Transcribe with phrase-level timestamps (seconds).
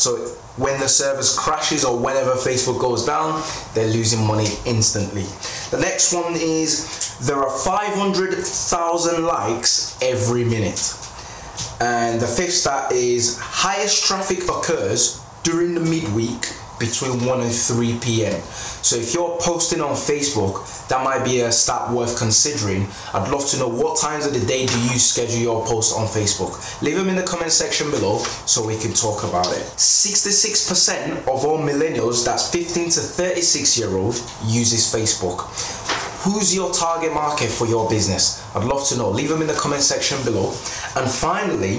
[0.00, 0.16] So
[0.56, 3.42] when the service crashes or whenever Facebook goes down,
[3.74, 5.26] they're losing money instantly.
[5.70, 10.94] The next one is there are 500,000 likes every minute.
[11.80, 17.98] And the fifth stat is highest traffic occurs during the midweek between 1 and 3
[18.00, 18.40] p.m.
[18.82, 22.86] So if you're posting on Facebook, that might be a stat worth considering.
[23.12, 26.06] I'd love to know what times of the day do you schedule your posts on
[26.06, 26.80] Facebook.
[26.82, 29.64] Leave them in the comment section below so we can talk about it.
[29.76, 34.14] 66% of all millennials, that's 15 to 36 year old,
[34.46, 35.48] uses Facebook.
[36.24, 38.44] Who's your target market for your business?
[38.54, 39.08] I'd love to know.
[39.10, 40.48] Leave them in the comment section below.
[40.96, 41.78] And finally,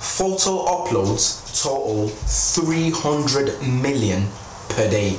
[0.00, 4.26] photo uploads total 300 million
[4.70, 5.10] per day.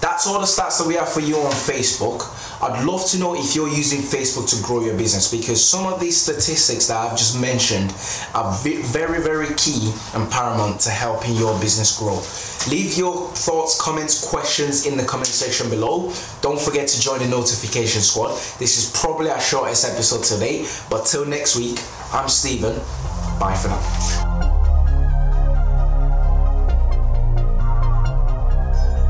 [0.00, 2.36] That's all the stats that we have for you on Facebook.
[2.62, 5.98] I'd love to know if you're using Facebook to grow your business because some of
[5.98, 7.90] these statistics that I've just mentioned
[8.34, 12.20] are very, very key and paramount to helping your business grow.
[12.70, 16.12] Leave your thoughts, comments, questions in the comment section below.
[16.42, 18.32] Don't forget to join the notification squad.
[18.58, 21.78] This is probably our shortest episode today, but till next week,
[22.12, 22.78] I'm Stephen.
[23.40, 24.49] バイスラ